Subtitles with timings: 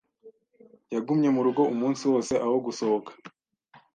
[0.93, 3.11] Yagumye mu rugo umunsi wose aho gusohoka.